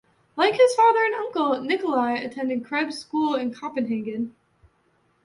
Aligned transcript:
Like 0.35 0.55
his 0.55 0.73
father 0.73 1.05
and 1.05 1.13
uncle, 1.13 1.61
Nikolai 1.61 2.13
attended 2.13 2.65
Krebs 2.65 2.97
School 2.97 3.35
in 3.35 3.53
Copenhagen. 3.53 4.33